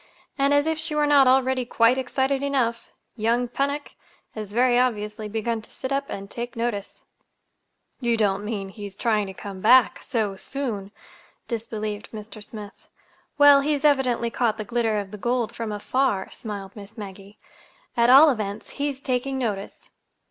And, 0.35 0.51
as 0.51 0.65
if 0.65 0.79
she 0.79 0.95
were 0.95 1.05
not 1.05 1.27
already 1.27 1.63
quite 1.63 1.95
excited 1.95 2.41
enough, 2.41 2.91
young 3.15 3.47
Pennock 3.47 3.91
has 4.33 4.51
very 4.51 4.79
obviously 4.79 5.29
begun 5.29 5.61
to 5.61 5.69
sit 5.69 5.91
up 5.91 6.05
and 6.09 6.27
take 6.27 6.55
notice." 6.55 7.03
"You 7.99 8.17
don't 8.17 8.43
mean 8.43 8.69
he 8.69 8.87
is 8.87 8.97
trying 8.97 9.27
to 9.27 9.33
come 9.35 9.59
back—so 9.61 10.37
soon!" 10.37 10.91
disbelieved 11.47 12.09
Mr. 12.11 12.43
Smith. 12.43 12.87
"Well, 13.37 13.61
he's 13.61 13.85
evidently 13.85 14.31
caught 14.31 14.57
the 14.57 14.65
glitter 14.65 14.97
of 14.97 15.11
the 15.11 15.19
gold 15.19 15.53
from 15.53 15.71
afar," 15.71 16.31
smiled 16.31 16.75
Miss 16.75 16.97
Maggie. 16.97 17.37
"At 17.95 18.09
all 18.09 18.31
events, 18.31 18.71
he's 18.81 19.01
taking 19.01 19.37
notice." 19.37 19.91